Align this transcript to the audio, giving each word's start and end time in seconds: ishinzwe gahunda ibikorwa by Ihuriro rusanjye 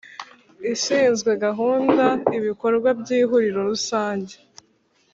ishinzwe 0.73 1.31
gahunda 1.45 2.05
ibikorwa 2.37 2.89
by 2.99 3.09
Ihuriro 3.19 3.61
rusanjye 3.69 4.35